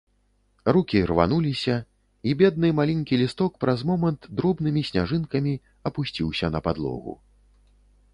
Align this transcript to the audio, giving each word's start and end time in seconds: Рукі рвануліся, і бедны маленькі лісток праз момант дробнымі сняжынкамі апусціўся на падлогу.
Рукі 0.75 0.99
рвануліся, 1.09 1.75
і 2.31 2.33
бедны 2.39 2.71
маленькі 2.79 3.19
лісток 3.23 3.59
праз 3.63 3.79
момант 3.89 4.21
дробнымі 4.39 4.81
сняжынкамі 4.89 5.53
апусціўся 5.91 6.51
на 6.57 6.63
падлогу. 6.69 7.13